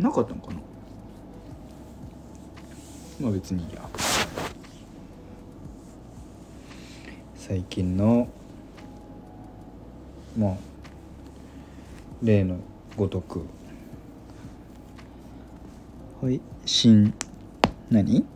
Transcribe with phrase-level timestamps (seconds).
[0.00, 0.58] なかったのかな？
[3.20, 3.88] まあ別にいいや。
[7.36, 8.26] 最近の
[10.36, 10.54] まあ
[12.20, 12.56] 例の
[12.96, 13.44] ごとく。
[16.20, 16.40] はい。
[16.64, 17.14] 新
[17.92, 18.26] 何？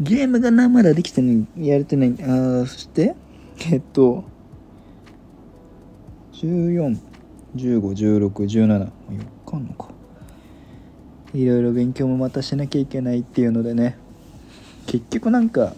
[0.00, 2.14] ゲームがなまだできてないやれてない。
[2.22, 3.14] あそして
[3.70, 4.24] えっと
[6.34, 8.90] 14151617よっ
[9.50, 9.88] かんのか。
[11.32, 13.96] いろいろ勉強もまたしなきゃいけないっていうのでね。
[14.86, 15.74] 結局なんか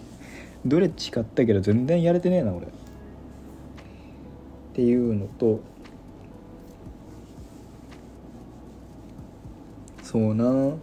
[0.65, 2.67] どれ誓ったけど全然やれてねえな俺。
[2.67, 2.69] っ
[4.73, 5.61] ていうのと
[10.03, 10.73] そうな。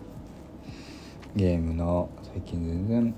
[1.35, 2.07] ゲームな。
[2.33, 3.15] 最近全然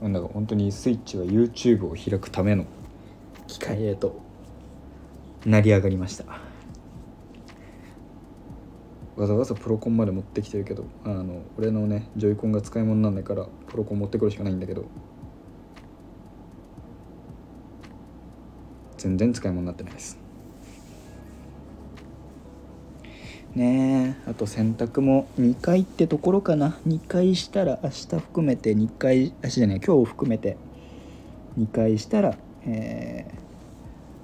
[0.00, 2.64] なんだか本当にスイッチは YouTube を開くための
[3.46, 4.20] 機械へと
[5.44, 6.24] 成り上がりました。
[9.16, 14.84] わざわざプロコンまで持ってきてるけどあの俺のねジョイコンが使い物なんないからプロコン持ってくるしかないんだけど
[18.96, 20.27] 全然使い物になってないです。
[23.58, 24.16] ね。
[24.26, 26.78] あと洗濯も2回ってところかな。
[26.86, 30.56] 2回したら明日含めて2回明日じゃない今日含めて
[31.58, 33.30] 2回したら、え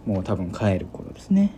[0.07, 1.53] ー、もう多分帰る頃ですね。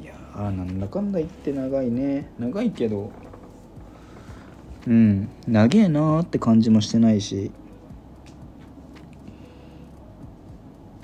[0.00, 2.30] いやーなんだかんだ言って長いね。
[2.38, 3.10] 長いけど
[4.86, 7.50] うん長えなーって感じもしてないし。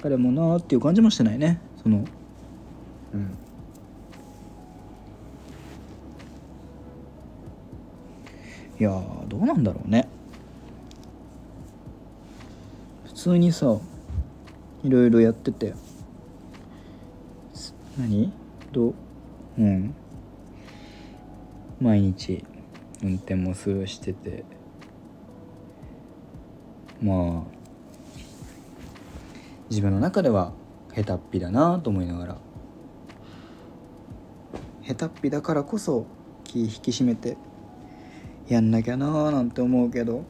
[0.03, 1.60] 彼もなーっていう感じもしてないね。
[1.82, 2.04] その
[3.12, 3.36] うん。
[8.80, 8.91] いや
[9.28, 10.08] どうなんだろうね。
[13.04, 13.76] 普通にさ
[14.82, 15.74] いろいろやってて。
[17.98, 18.32] 何？
[18.72, 18.94] ど
[19.58, 19.62] う？
[19.62, 19.94] ん。
[21.78, 22.42] 毎日
[23.02, 24.46] 運転もするしてて。
[27.02, 27.50] まあ
[29.68, 30.54] 自分の中では
[30.94, 32.38] 下手っぴだなと思いながら。
[34.86, 36.06] 下手っぴだからこそ
[36.44, 37.36] 気引き締めて
[38.55, 40.25] やんなきゃなーなんて思うけど。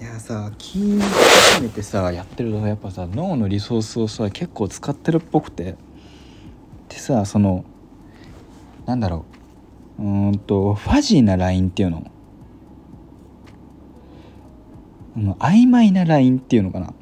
[0.00, 5.76] いやさ気引き締めてさやってるとやっぱさ脳のリソースをさ結構使ってるっぽくて。
[6.88, 7.64] でさその
[8.84, 9.24] なんだろ
[9.98, 10.02] う。
[10.02, 12.10] うんとファジーなラインっていうの。
[15.16, 16.92] うん曖昧なラインっていうのかな。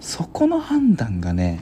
[0.00, 1.60] そこの判断がね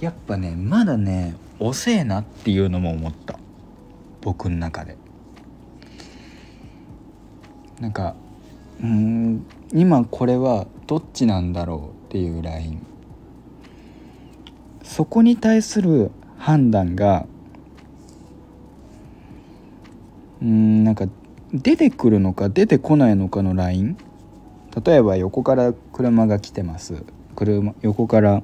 [0.00, 3.38] やっぱねまだね遅えなっていうのも思った。
[4.22, 4.96] 僕の中で。
[7.80, 8.14] なんか
[8.82, 12.86] うん今これはどっちなんだろうっていうライン。
[14.82, 17.26] そこに対する判断が
[20.42, 21.06] うんなんか
[21.52, 23.96] 出てくるのか出てこないのかのライン。
[24.84, 27.04] 例えば横から車が来てます。
[27.34, 28.42] 車横から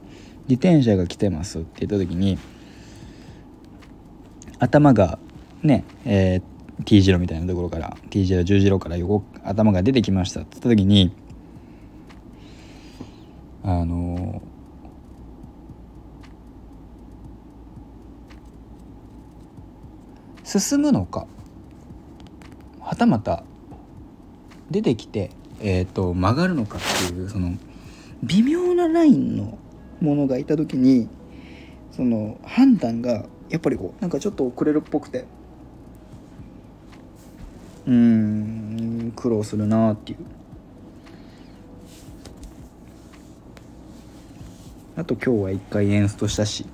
[0.49, 2.39] 自転車が来てますって言った時に
[4.59, 5.19] 頭が
[5.63, 10.41] ねえー T 字路みたいなところから T 字路十字路から横頭が出てきました。
[10.41, 11.13] って言った時に
[13.63, 14.41] あの
[20.45, 21.27] 進むのか
[22.81, 23.43] はたまた
[24.71, 25.31] 出てきて、
[25.61, 27.55] えー、と曲がるのかっていうその
[28.23, 29.59] 微妙なラインの
[30.01, 31.09] ものがいた時に
[31.91, 35.25] その判断がやっぱりこうなんかちょっと遅れるっぽくて
[37.87, 40.19] うん苦労するなっていう。
[44.97, 46.67] あと今日は一回エンストしたし。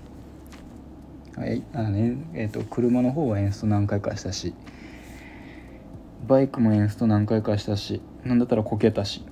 [1.37, 4.55] はいあのねえー、と車の方はエンスト何回かしたし。
[6.27, 8.01] バイクもエンスト何回かしたし。
[8.25, 9.23] なんだったらこけたし。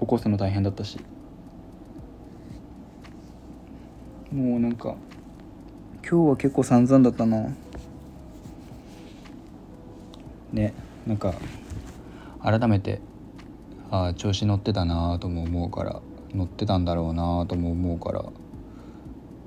[0.00, 0.98] 起こすの大変だったし。
[4.32, 4.96] もうなんか
[6.08, 7.54] 今日は結構散々だったな。
[10.52, 10.74] ね。
[11.06, 11.34] なんか
[12.42, 13.00] 改めて
[13.90, 16.02] ああ調子乗ってたなとも思うから
[16.34, 18.24] 乗ってたんだろうなとも思うから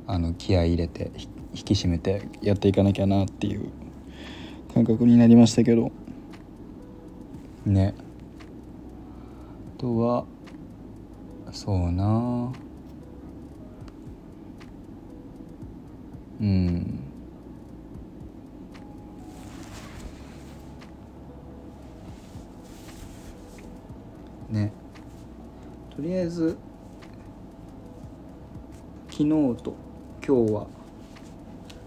[0.07, 1.11] あの気合い入れて
[1.53, 3.69] 引き締めてやっていかなきゃなっていう
[4.73, 5.91] 感覚になりましたけど。
[7.65, 7.95] ね。
[9.77, 10.25] あとは
[11.51, 12.51] そうな
[16.41, 17.04] うん。
[24.55, 24.71] ね。
[25.95, 26.57] とりあえず
[29.11, 29.29] 昨日
[29.61, 29.75] と
[30.25, 30.67] 今日は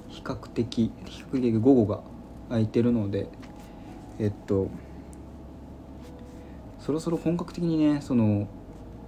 [0.08, 2.00] 比較的比較的午後が
[2.48, 3.28] 空いてるので
[4.18, 4.68] えっと
[6.78, 8.48] そろそろ本格的にねその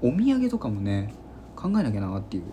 [0.03, 1.15] お土産とかもね
[1.57, 2.45] 考えなきゃなっていう。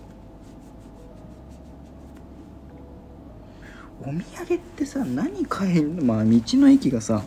[3.99, 7.23] お土産ってさ何買えんまあ道の駅がさ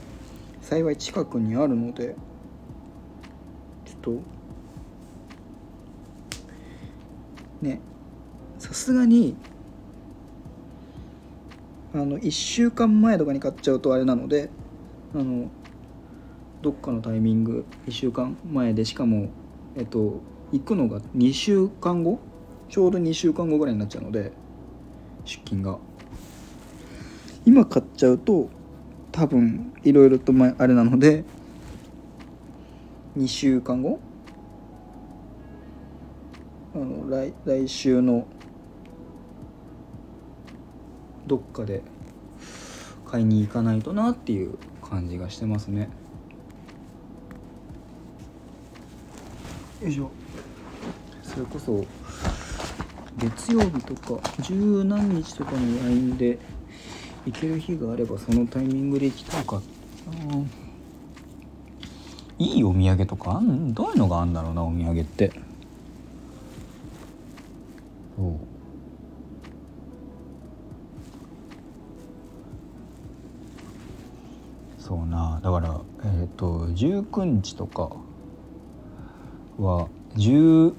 [0.63, 2.15] 幸い近くにあるので。
[4.01, 4.21] と。
[7.63, 7.81] ね
[8.59, 9.37] さすがに
[11.93, 14.49] あの1週間前とかに買っちゃうとあれなので
[15.15, 15.51] あの
[16.63, 19.29] どっかのタイミング1週間前でしかも
[19.77, 20.21] えっと
[20.53, 22.19] 行くのが2週間後？
[22.69, 24.33] ちょうど2週間後ぐらいになっちゃうので
[25.25, 25.79] 出勤が。
[27.47, 28.51] 今買っちゃうと
[29.13, 31.25] 多分いろいろとあれなので
[33.17, 33.99] 2週間後？
[36.75, 38.27] あの来来週の
[41.27, 41.83] どっかで
[43.07, 45.89] 買いに行かないとなっていう感じがしてますね。
[49.83, 50.11] よいしょ。
[51.23, 51.85] それこそ
[53.17, 56.39] 月曜日とか十何日とかに LINE で
[57.27, 59.61] 行ける日があればそのタイミングで行きたいか
[62.41, 65.31] いいお土産とかあんどういうのがあるんだろうなお土産って。
[68.17, 68.51] そう。
[74.79, 75.39] そうな。
[75.45, 77.91] だからえっ、ー、と19日とか
[79.59, 80.73] は16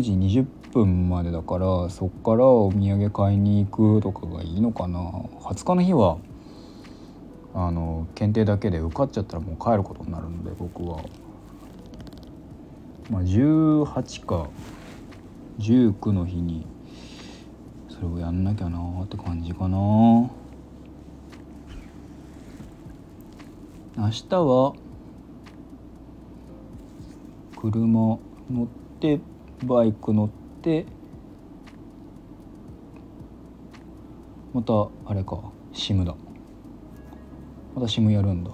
[0.00, 5.00] 時20分までだからそっからお土産買いに行くとかがいいのかな。
[5.00, 6.18] 20日の日は
[7.60, 11.02] あの検定だけで受かっちゃったらもう帰ることになるので僕は。
[13.10, 14.48] まあ18か
[15.58, 16.66] 19の日に
[17.88, 19.76] それをやんなきゃなーって感じかな。
[19.76, 20.30] 明
[24.28, 24.74] 日は
[27.56, 28.20] 車乗
[28.64, 28.66] っ
[29.00, 29.18] て
[29.64, 30.28] バイク乗っ
[30.62, 30.86] て
[34.54, 36.14] またあれかシムだ。
[37.78, 38.50] またシムやるんだ。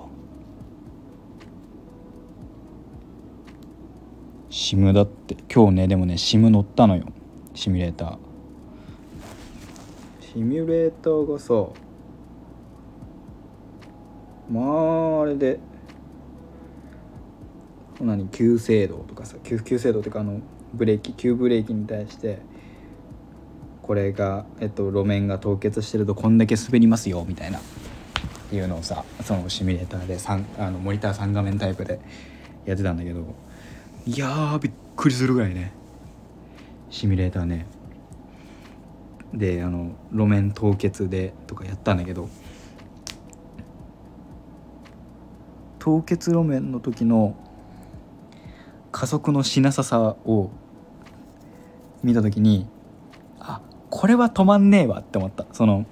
[4.50, 5.34] シムだって。
[5.50, 7.06] 今日ねでもねシム乗ったのよ。
[7.54, 8.18] シミュレーター。
[10.20, 11.54] シミュレーターがさ
[14.50, 15.58] まああれで
[17.98, 20.40] 何急制度とかさ急急制度っていうかあの
[20.74, 22.40] ブレーキ急ブレーキに対して
[23.80, 27.60] これが、えっと、路面が凍結してるとこんだけ滑りますよみたいな。
[28.54, 30.16] っていうのをさそのシミュレーターで
[30.62, 31.98] あのモニター3画面タイプで
[32.64, 33.34] やってたんだけど
[34.06, 35.72] いやーびっくりするぐらいね
[36.88, 37.66] シミュレーターね。
[39.32, 42.28] であの路面凍結でとかやったんだけど
[45.80, 47.34] 凍結路面の時の
[48.92, 50.52] 加速のしなささを
[52.04, 52.68] 見た時に
[53.40, 55.44] あこれは止まんねえわって思った。
[55.52, 55.86] その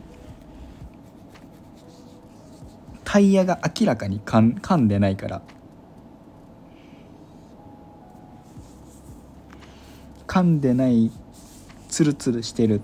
[3.12, 5.42] タイヤが明らかにかん噛んでないから。
[10.26, 11.12] 噛んでない
[11.90, 12.80] ツルツルしてる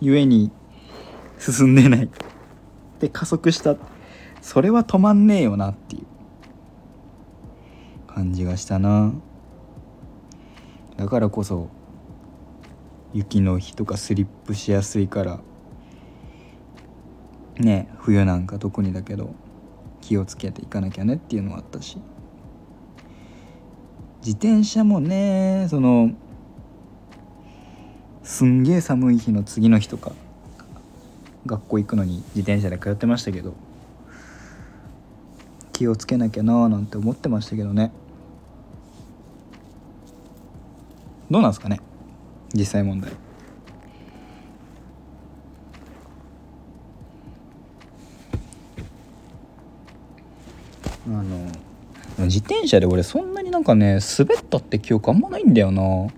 [0.00, 0.52] ゆえに
[1.40, 2.08] 進んでない。
[3.00, 3.74] で加速した。
[4.42, 6.06] それは止まんねえよなっていう
[8.06, 9.12] 感じがしたな。
[10.96, 11.68] だからこそ
[13.12, 15.40] 雪の日とかスリップしやすいから。
[17.58, 19.34] ね冬なんか特にだけど。
[20.08, 21.98] 気をつけていかなきゃねっていうのはあったし。
[24.24, 26.12] 自転車もねその
[28.22, 30.12] すんげえ寒い日の次の日とか
[31.44, 33.54] 学校行くのに自転車で通ってましたけど
[35.72, 37.92] 気をつけなきゃなーなんて思ってましたけどね。
[41.30, 41.80] どうなんすかね
[42.54, 43.27] 実際問題。
[51.08, 56.08] あの自転車で俺そんなになんかね滑ったって記憶あんまないんだよな。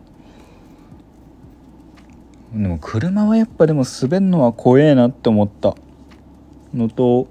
[2.52, 5.76] でも車はやっぱでも滑るのは怖えなって思った。
[6.74, 7.28] のと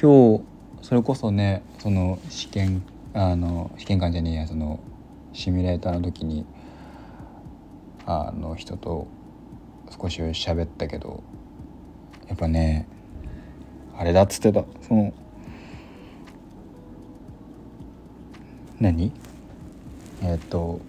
[0.00, 0.44] 今日
[0.82, 2.82] それこそねその試験
[3.14, 4.80] あの試験官じゃねえやその
[5.32, 6.44] シミュレーターの時に
[8.04, 9.06] あの人と
[9.90, 11.22] 少し喋ったけど
[12.28, 12.86] やっぱね
[13.96, 14.64] あれだっつってた。
[14.82, 15.14] その
[18.80, 19.12] 何？
[20.22, 20.80] えっ、と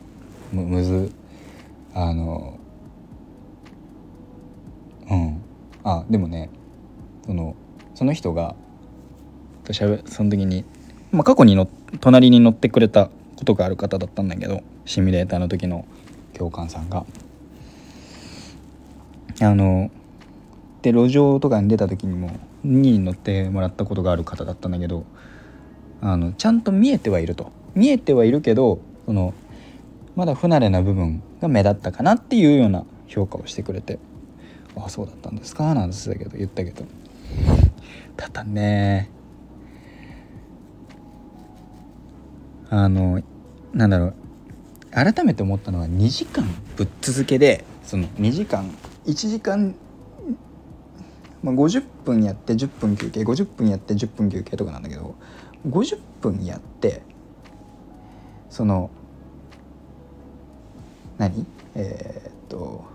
[0.51, 1.12] むむず
[1.94, 2.60] あの
[5.10, 5.42] うん。
[5.86, 6.50] あでもね
[7.25, 7.56] その
[7.94, 8.56] その人が
[9.63, 10.65] としゃべその時に、
[11.12, 11.70] まあ、過去にの
[12.01, 15.86] 隣に乗ってくれたことがある方だったんだけどシミュレーターの時の
[16.34, 17.06] 教官さんが。
[19.42, 19.92] あの
[20.82, 22.32] で路上とかに出た時にも
[22.63, 25.04] に乗ってもらったことがある方だったんだけど
[26.00, 27.51] あのちゃんと見えてはいると。
[27.75, 29.34] 見えてはいるけどその
[30.15, 34.00] まだ不慣れな部分が目立ったかなっていうような評価をしてくれて
[34.75, 36.86] 「ああそうだったんですか」なんて言ったけど言ったけど。
[38.17, 39.10] ただね
[42.70, 43.22] あの
[43.74, 44.13] なんだろう
[44.91, 46.46] 改めて思ったのは2時間
[46.77, 48.70] ぶっ続けでその2時間
[49.05, 49.75] 1時間、
[51.44, 55.15] まあ、50分やって10分休憩50分やって10分休憩とかなんだけど
[55.67, 57.01] 50分やって
[58.55, 58.89] その
[61.17, 61.45] 何？
[61.75, 62.85] えー、っと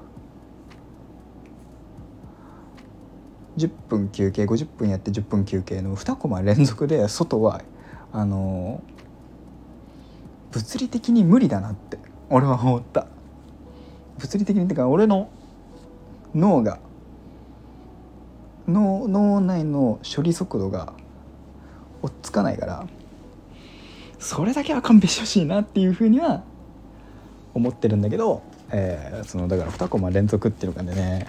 [3.59, 7.61] 10分休憩50分やって10分休憩の2コマ連続で外は
[8.11, 8.83] あの
[10.51, 11.99] 物理的に無理だなって
[12.31, 13.07] 俺は思った。
[14.17, 15.29] 物理的にってか俺の
[16.35, 16.79] 脳が
[18.67, 20.95] 脳脳内の処理速度が
[22.01, 22.87] 追っつかないから
[24.21, 26.45] それだけは勘弁してほしいなっていうふうには
[27.55, 31.27] 思ってるんだけど、えー、そのだから2コマ連続っていうのがね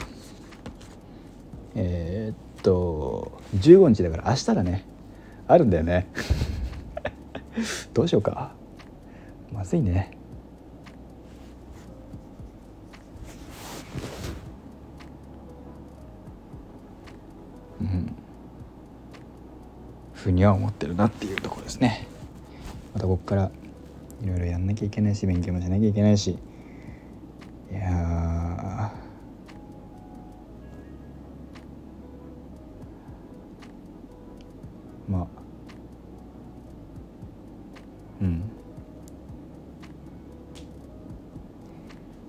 [1.74, 4.86] えー、っと15日だから明日だね。
[5.48, 6.08] あるんだよね。
[7.94, 8.52] どうしようか。
[9.52, 10.18] まずいね。
[17.80, 18.16] うん。
[20.14, 22.11] ふうには思ってるなっていうところですね。
[23.02, 23.52] たこっから
[24.24, 26.38] いろいろやんなきゃいけないし勉強もしなきゃいけないし。
[27.72, 28.92] いや
[35.10, 35.28] まあ。
[38.22, 38.44] うん。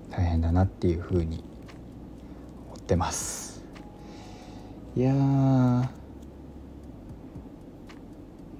[0.09, 1.43] 大変だなっていうふうに
[2.67, 3.63] 思ってます。
[4.95, 5.13] いや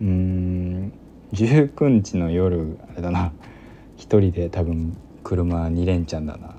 [0.02, 0.94] うん
[1.34, 3.34] 19日の夜あれだな。
[3.98, 6.56] 一人で多分車2連チャンだな。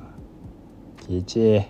[1.07, 1.63] 気いち。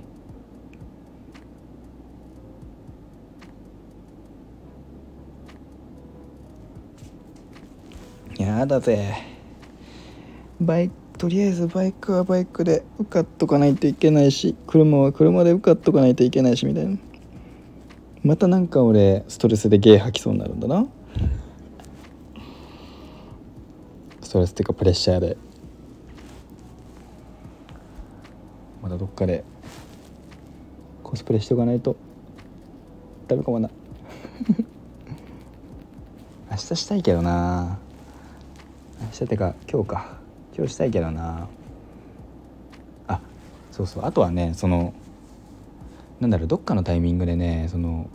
[8.38, 9.14] やだぜ。
[10.61, 16.96] バイとりあえずバイクはバイクで受かっとかないといけないし車は車で受かっとかないといけないしみたいな。
[18.23, 20.87] またなんか俺ストレスでゲー吐きそうになるんだな
[24.23, 25.37] ストレスっていうかプレッシャーで。
[28.83, 29.45] またどっかで
[31.05, 31.95] コスプレしておかないと。
[33.29, 33.71] ダメかもな。
[36.50, 37.79] 明日したいけどな。
[39.03, 40.19] 明日ってか今日か。
[40.57, 41.47] 今日したいけどな。
[43.07, 43.21] あ
[43.71, 44.05] そうそう。
[44.05, 44.95] あとはねその
[46.19, 48.11] なんだろうどっかのタイミングでねその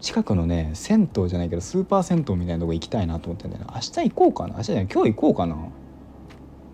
[0.00, 4.54] 近くのね銭湯じゃないけどスーパー銭湯みたいなとこ行きたいなと思ってんだよ明日行こうかな？
[4.54, 5.56] 明日じゃない今日行こうかな？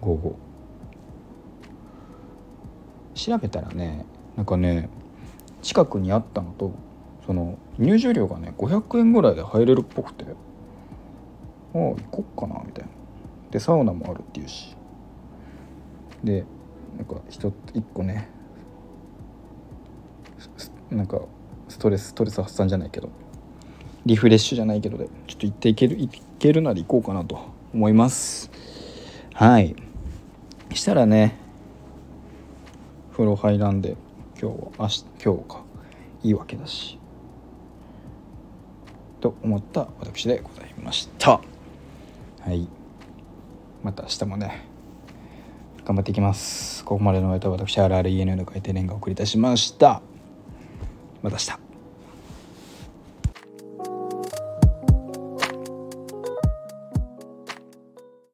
[0.00, 0.36] 午後。
[3.14, 4.06] 調べたらね
[4.36, 4.88] なんかね
[5.62, 6.72] 近くにあったのと
[7.26, 10.34] その入場料がね500円ぐらいで入れるっぽくてああ
[11.72, 12.90] 行こっかなみたいな。
[13.50, 14.76] でサウナもあるっていうし。
[16.22, 16.44] で
[16.96, 18.28] なんか一個ね
[20.90, 21.20] なんか
[21.68, 23.10] ストレスストレス発散じゃないけど
[24.04, 27.40] リフレッシュじゃないけどでちょっと行っていける行けるなら行こうかなと
[27.74, 28.50] 思います。
[29.34, 29.74] はい。
[30.72, 31.38] したらね
[33.12, 33.96] 風呂入らんで
[34.40, 35.64] 今日は明日今日か
[36.22, 36.98] いいわけだし
[39.20, 41.40] と思った私でございました。
[42.40, 42.68] はい。
[43.82, 44.66] また明日もね
[45.84, 46.84] 頑張っていきます。
[46.84, 50.02] ここまでのお相手は私 RREN の回転連が送りいたしました。
[51.26, 51.65] また明日。